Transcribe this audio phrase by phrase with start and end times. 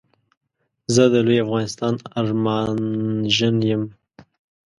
[0.93, 3.83] زه د لوي افغانستان ارمانژن يم